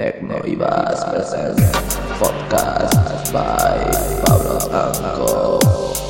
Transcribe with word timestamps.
Techno 0.00 0.40
Ibas 0.48 1.04
presents 1.12 1.60
podcast 2.16 3.28
by 3.36 3.84
Pablo 4.24 4.56
Angko. 4.72 6.09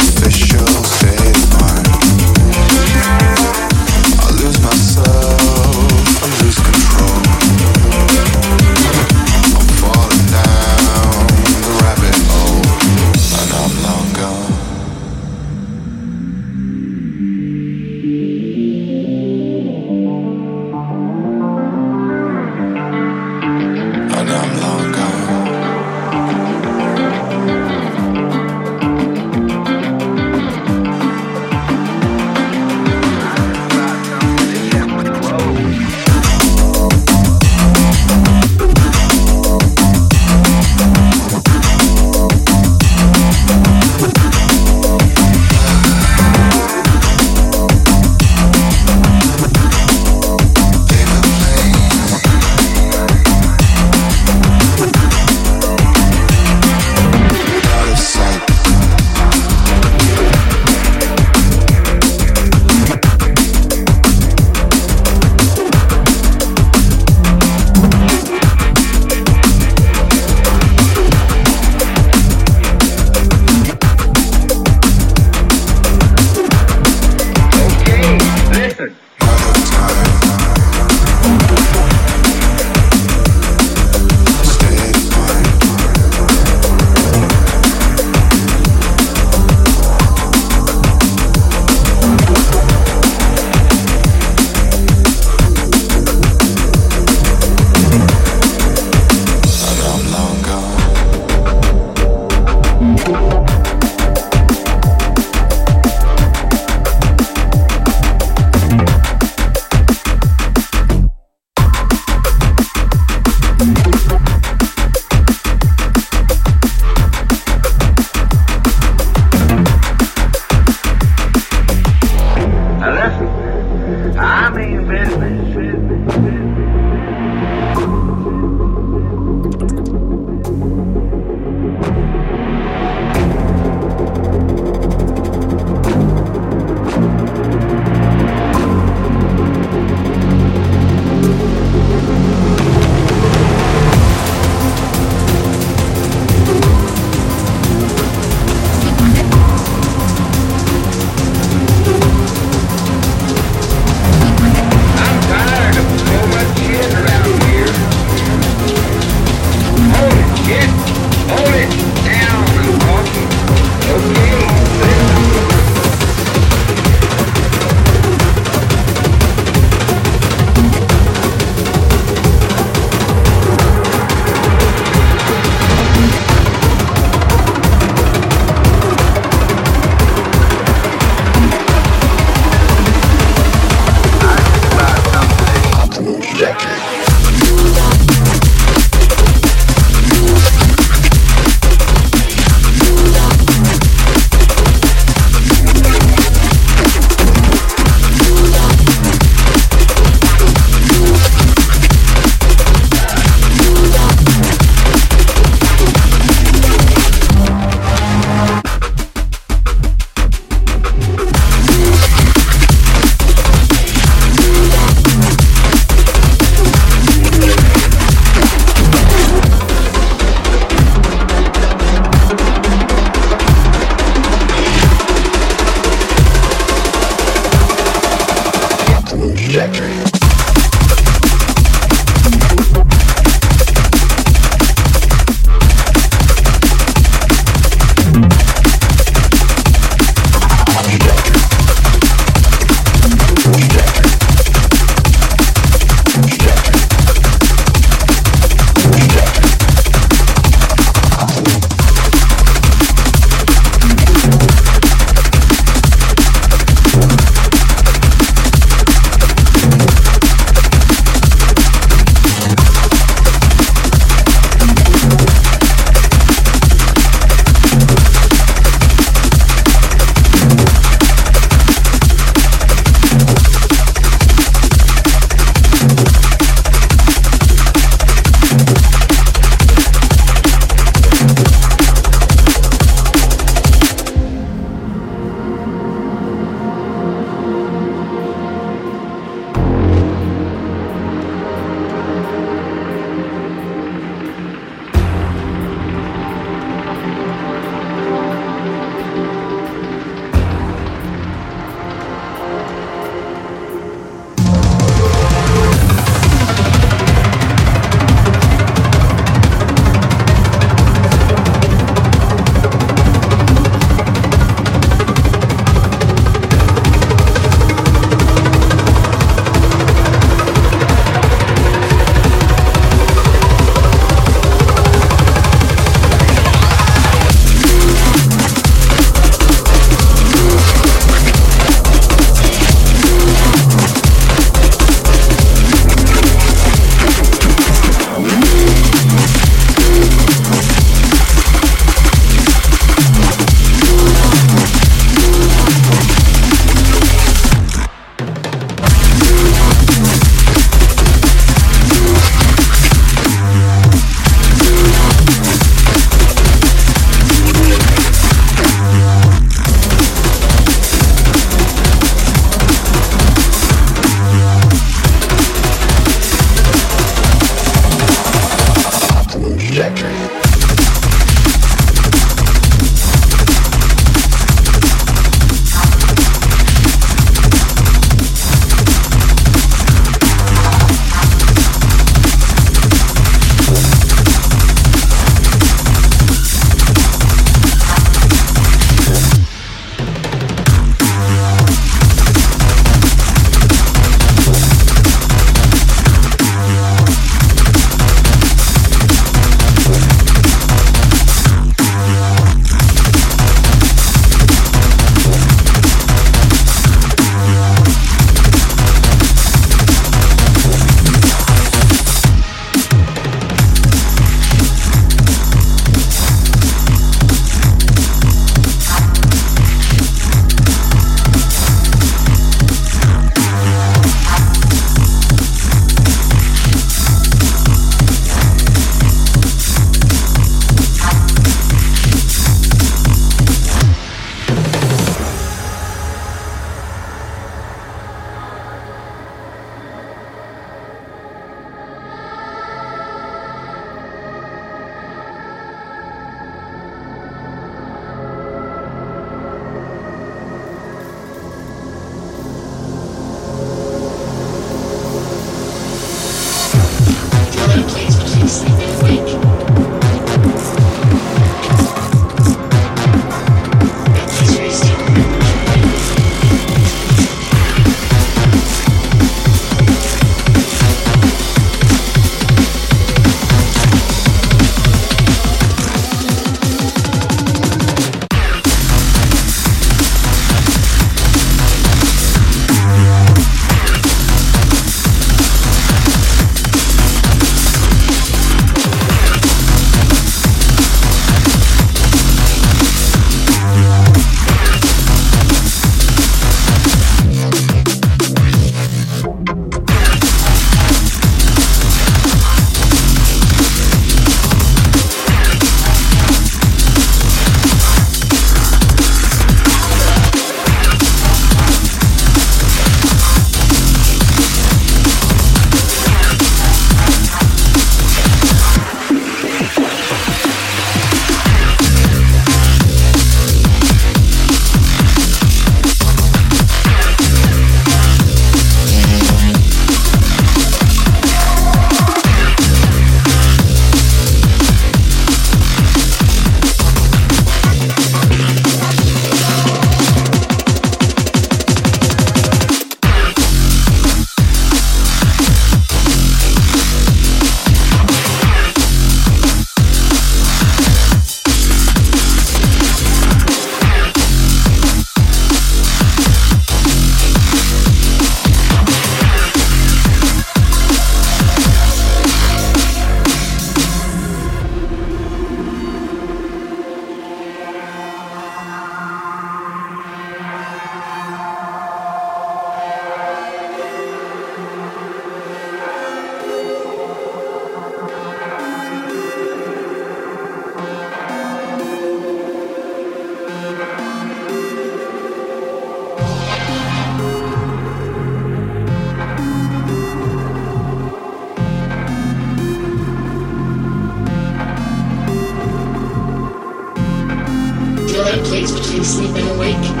Please, 599.01 599.15
between 599.17 599.33
sleep 599.33 599.35
and 599.35 599.55
awake. 599.55 600.00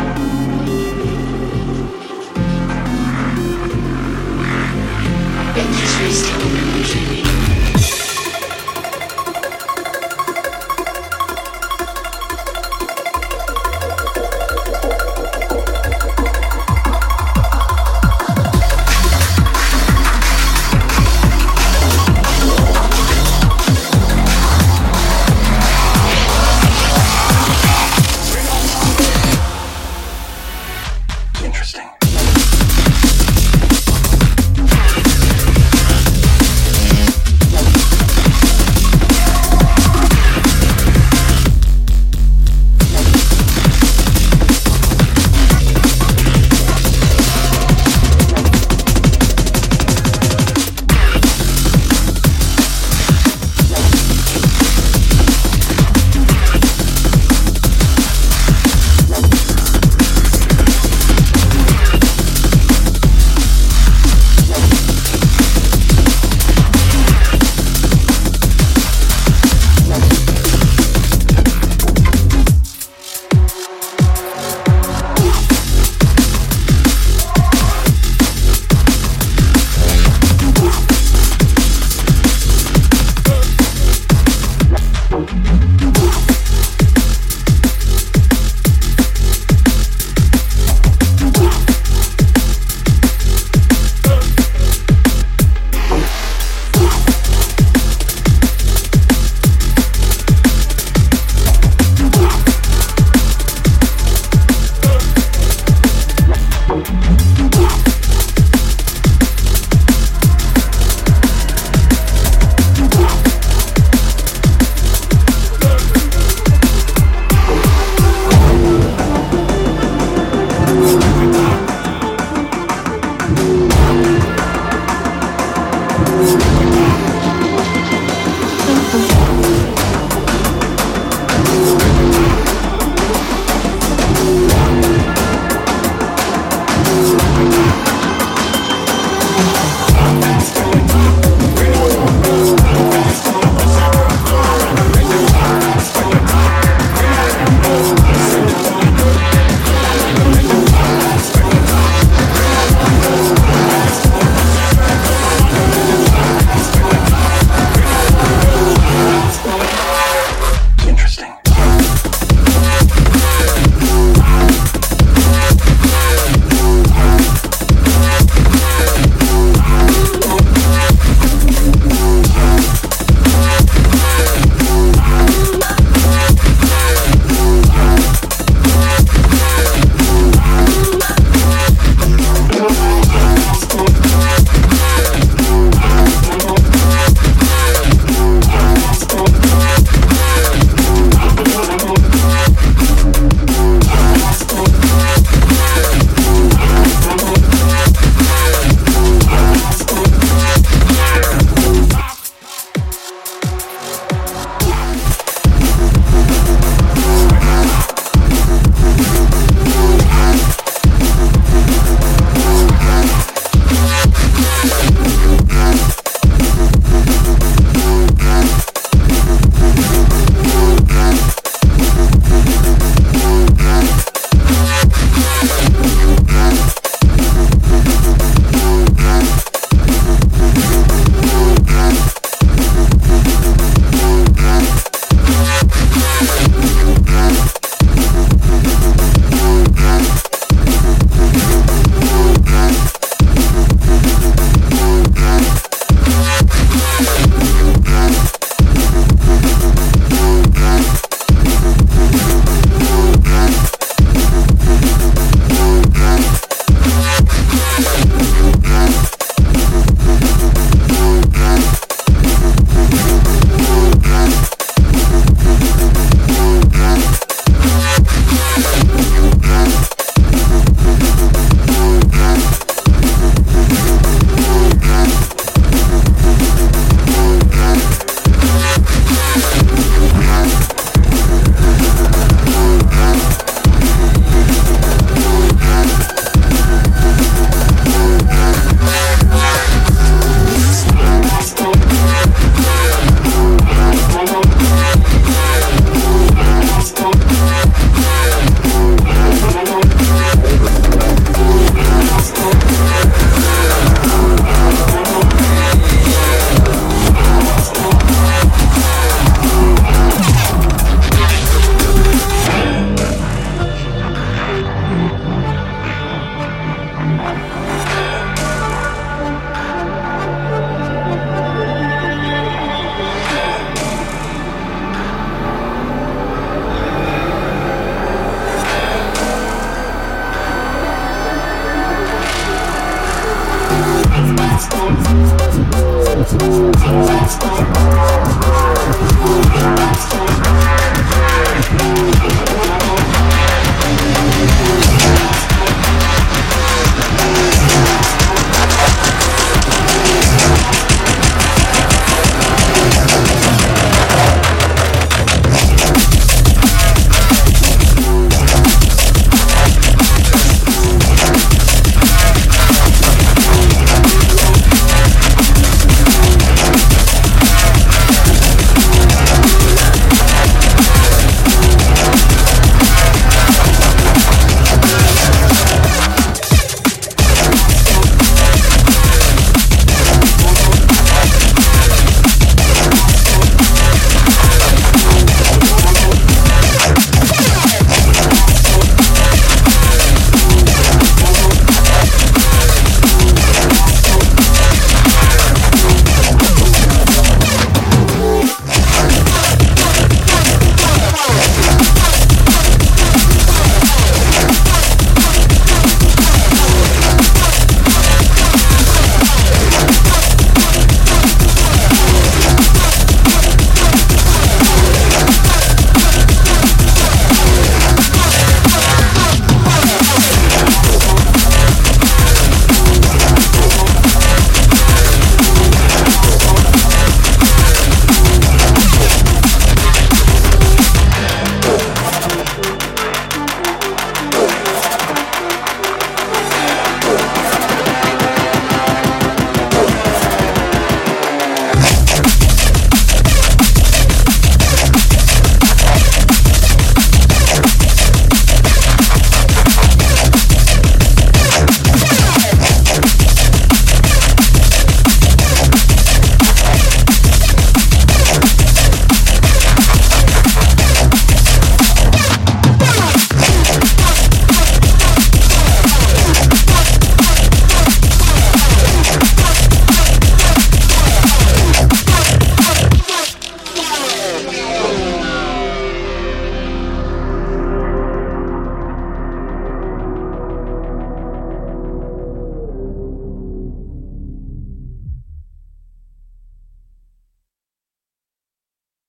Let's 336.33 337.35
go. 337.37 337.80